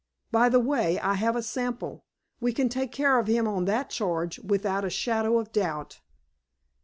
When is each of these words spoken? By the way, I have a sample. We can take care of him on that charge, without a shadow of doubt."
By 0.31 0.49
the 0.49 0.59
way, 0.59 0.99
I 0.99 1.13
have 1.13 1.35
a 1.35 1.43
sample. 1.43 2.05
We 2.39 2.53
can 2.53 2.69
take 2.69 2.91
care 2.91 3.19
of 3.19 3.27
him 3.27 3.47
on 3.47 3.65
that 3.65 3.91
charge, 3.91 4.39
without 4.39 4.83
a 4.83 4.89
shadow 4.89 5.37
of 5.37 5.51
doubt." 5.51 5.99